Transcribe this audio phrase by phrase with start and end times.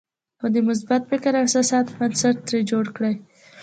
[0.41, 3.13] او د مثبت فکر او احساساتو بنسټ ترې جوړ کړئ.